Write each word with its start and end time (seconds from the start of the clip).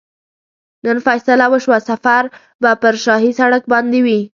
نن 0.83 0.97
فیصله 1.05 1.45
وشوه 1.51 1.79
سفر 1.89 2.23
به 2.61 2.71
پر 2.81 2.95
شاهي 3.03 3.31
سړک 3.39 3.63
باندې 3.73 3.99
وي. 4.05 4.21